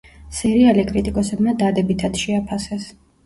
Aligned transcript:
სერიალი 0.37 0.85
კრიტიკოსებმა 0.91 1.53
დადებითად 1.61 2.17
შეაფასეს. 2.25 2.89